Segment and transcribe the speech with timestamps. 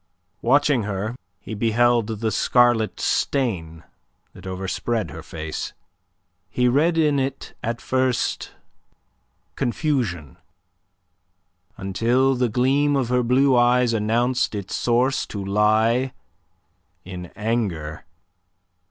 [0.41, 3.83] Watching her he beheld the scarlet stain
[4.33, 5.73] that overspread her face.
[6.49, 8.51] He read in it at first
[9.55, 10.37] confusion,
[11.77, 16.13] until the gleam of her blue eyes announced its source to lie
[17.05, 18.05] in anger.